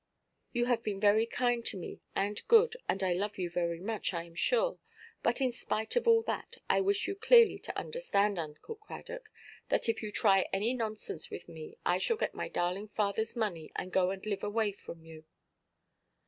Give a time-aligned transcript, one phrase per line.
[0.51, 4.15] You have been very kind to me and good, and I love you very much,
[4.15, 4.79] I am sure.
[5.21, 9.29] But in spite of all that, I wish you clearly to understand, Uncle Cradock,
[9.69, 13.71] that if you try any nonsense with me, I shall get my darling fatherʼs money,
[13.75, 15.23] and go and live away from you."